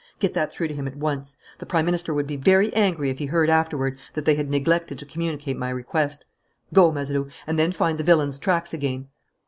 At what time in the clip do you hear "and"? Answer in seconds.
7.45-7.59